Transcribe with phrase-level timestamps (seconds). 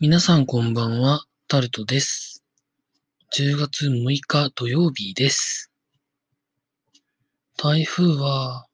[0.00, 2.44] 皆さんこんばんは、タルトです。
[3.36, 5.72] 10月6日土曜日です。
[7.56, 8.68] 台風は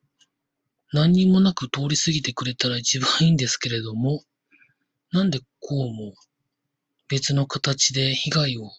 [0.92, 4.22] 何にもなく通り過ぎてくれたら一番いいんですけれども、
[5.12, 6.12] なんでこうも
[7.08, 8.70] 別の形で被害を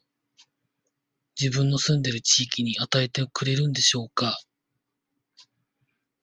[1.42, 4.38] 自分の住んでる地域に与えてくれるんでしょうか。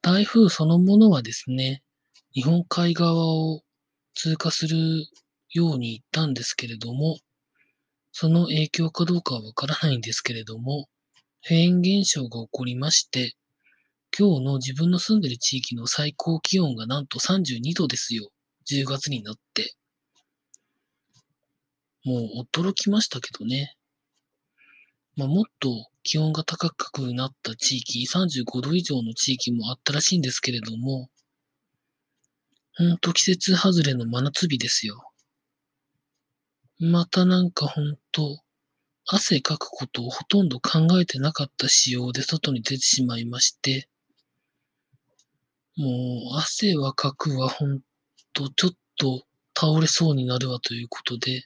[0.03, 1.83] 台風そのものはですね、
[2.33, 3.63] 日本海側を
[4.15, 5.05] 通過する
[5.53, 7.19] ように言ったんですけれども、
[8.13, 10.89] その影響かどうかはわからないんですけれども、
[11.43, 13.35] フェーン現象が起こりまして、
[14.17, 18.31] 今日の自分の住んでる地域の最高気温がなんと32度ですよ。
[18.67, 19.75] 10月になって。
[22.05, 23.75] もう驚きましたけどね。
[25.17, 31.09] まあ、もっと気温が高くなった地域、35度以上の地域もあったらしいんですけれども、
[32.77, 35.12] ほんと季節外れの真夏日ですよ。
[36.85, 38.41] またなんかほんと、
[39.07, 43.89] 汗かくことをほとんど考えてなかった仕様で外に出てしまいまして、
[45.77, 47.83] もう汗はかくわ、ほん
[48.33, 49.25] と、ちょっと
[49.57, 51.45] 倒れそうになるわということで、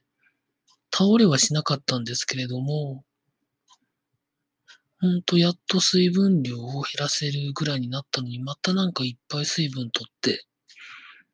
[0.90, 3.04] 倒れはしなかったんですけれども、
[5.02, 10.46] ほんとやっと水分量を減らせるぐらいになったのに、またなんかいっぱい水分取って、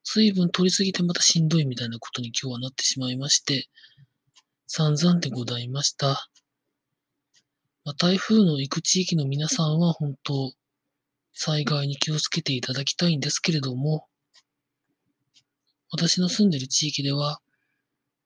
[0.02, 3.68] 水分取りすぎてまたしんどいみたいなことに今日はなってしまいまして、
[4.74, 6.30] 散々でございました。
[7.84, 10.54] まあ、台風の行く地域の皆さんは本当、
[11.34, 14.06] 災害に気をつけていただきたいんですけれども、
[15.90, 17.42] 私の住んでる地域では、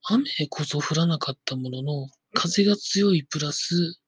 [0.05, 3.99] 雨こそ降らなかったものの、風が強いプラス、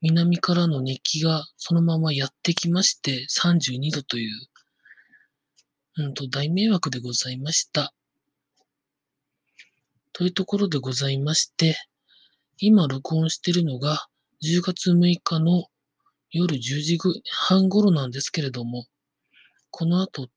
[0.00, 4.30] 南からの熱気がそのままやってきまして、32度という、
[5.98, 7.92] うんと大迷惑でございました。
[10.22, 11.76] というところでございまして、
[12.58, 14.06] 今録音しているのが
[14.44, 15.64] 10月6日の
[16.30, 18.86] 夜10時半頃なんですけれども、
[19.70, 20.28] この後、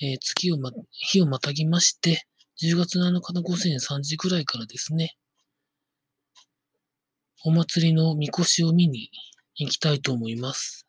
[0.00, 2.26] えー月をま、日をまたぎまして、
[2.62, 5.18] 10月7日の午前3時ぐらいからですね、
[7.44, 9.10] お祭りのみこしを見に
[9.56, 10.86] 行きたいと思います。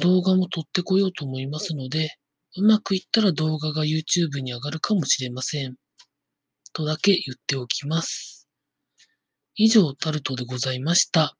[0.00, 2.16] 動画も撮ってこようと思いますので、
[2.56, 5.76] うまくいったら動画が YouTube に上がるかもしれません。
[6.76, 8.46] とだけ言っておきます。
[9.54, 11.34] 以上、タルトでございました。